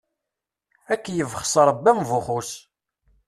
Ad 0.93 0.99
k-yebxes 1.03 1.53
Ṛebbi 1.67 1.87
am 1.91 1.99
Buxus. 2.09 2.51